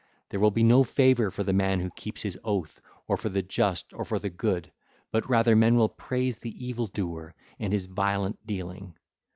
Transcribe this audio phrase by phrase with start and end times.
[0.31, 3.43] There will be no favour for the man who keeps his oath or for the
[3.43, 4.71] just or for the good;
[5.11, 8.95] but rather men will praise the evil doer and his violent dealing.